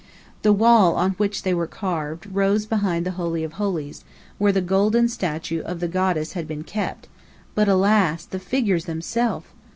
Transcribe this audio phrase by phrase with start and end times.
[0.41, 4.03] The wall on which they were carved rose behind the Holy of Holies,
[4.39, 7.07] where the golden statue of the Goddess had been kept;
[7.53, 9.45] but alas, the figures themselves!